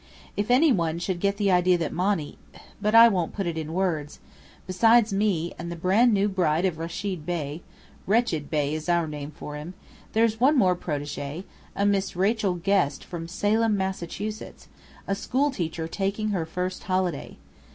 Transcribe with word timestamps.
If 0.35 0.49
any 0.49 0.71
one 0.71 0.97
should 0.97 1.19
get 1.19 1.37
the 1.37 1.51
idea 1.51 1.77
that 1.77 1.93
Monny 1.93 2.39
but 2.81 2.95
I 2.95 3.07
won't 3.07 3.33
put 3.35 3.45
it 3.45 3.55
in 3.55 3.71
words! 3.71 4.19
Besides 4.65 5.13
me, 5.13 5.53
and 5.59 5.71
the 5.71 5.75
brand 5.75 6.11
new 6.11 6.27
bride 6.27 6.65
of 6.65 6.79
Rechid 6.79 7.23
Bey 7.23 7.61
('Wretched 8.07 8.49
Bey' 8.49 8.73
is 8.73 8.89
our 8.89 9.07
name 9.07 9.29
for 9.29 9.55
him), 9.57 9.75
there's 10.13 10.39
one 10.39 10.57
more 10.57 10.75
protégée, 10.75 11.43
a 11.75 11.85
Miss 11.85 12.15
Rachel 12.15 12.55
Guest 12.55 13.03
from 13.05 13.27
Salem, 13.27 13.77
Massachusetts, 13.77 14.69
a 15.05 15.13
school 15.13 15.51
teacher 15.51 15.87
taking 15.87 16.29
her 16.29 16.47
first 16.47 16.85
holiday. 16.85 17.37